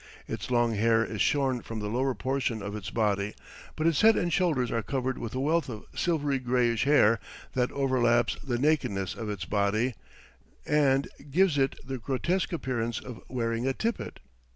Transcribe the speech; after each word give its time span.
Its 0.27 0.49
long 0.49 0.73
hair 0.73 1.05
is 1.05 1.21
shorn 1.21 1.61
from 1.61 1.77
the 1.79 1.87
lower 1.87 2.15
portion 2.15 2.63
of 2.63 2.75
its 2.75 2.89
body, 2.89 3.35
but 3.75 3.85
its 3.85 4.01
head 4.01 4.15
and 4.15 4.33
shoulders 4.33 4.71
are 4.71 4.81
covered 4.81 5.19
with 5.19 5.35
a 5.35 5.39
wealth 5.39 5.69
of 5.69 5.85
silvery 5.93 6.39
grayish 6.39 6.85
hair 6.85 7.19
that 7.53 7.71
overlaps 7.71 8.35
the 8.43 8.57
nakedness 8.57 9.13
of 9.13 9.29
its 9.29 9.45
body 9.45 9.93
and 10.65 11.07
gives 11.29 11.55
it 11.59 11.75
the 11.85 11.99
grotesque 11.99 12.51
appearance 12.51 12.99
of 12.99 13.21
wearing 13.29 13.67
a 13.67 13.73
tippet. 13.73 14.19